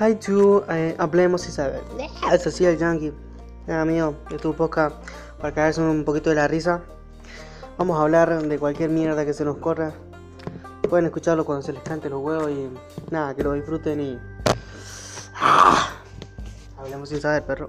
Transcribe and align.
Hi 0.00 0.14
to 0.14 0.64
eh, 0.70 0.96
Hablemos 0.98 1.46
Isabel. 1.46 1.82
Es 2.32 2.46
así 2.46 2.64
el 2.64 2.78
yankee. 2.78 3.12
Nada 3.66 3.84
mío, 3.84 4.14
de 4.30 4.38
tu 4.38 4.54
poca 4.54 4.94
para 5.38 5.52
caerse 5.52 5.82
un 5.82 6.06
poquito 6.06 6.30
de 6.30 6.36
la 6.36 6.48
risa. 6.48 6.80
Vamos 7.76 7.98
a 7.98 8.04
hablar 8.04 8.42
de 8.42 8.58
cualquier 8.58 8.88
mierda 8.88 9.26
que 9.26 9.34
se 9.34 9.44
nos 9.44 9.58
corra. 9.58 9.92
Pueden 10.88 11.04
escucharlo 11.04 11.44
cuando 11.44 11.60
se 11.60 11.74
les 11.74 11.82
cante 11.82 12.08
los 12.08 12.22
huevos 12.22 12.50
y 12.50 12.70
nada, 13.10 13.34
que 13.34 13.42
lo 13.42 13.52
disfruten 13.52 14.00
y. 14.00 14.18
¡Ah! 15.34 15.90
Hablemos 16.78 17.10
sin 17.10 17.20
saber, 17.20 17.44
perro. 17.44 17.68